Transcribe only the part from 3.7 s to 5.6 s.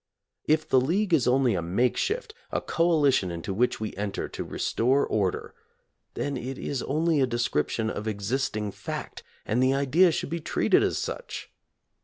we enter to restore order,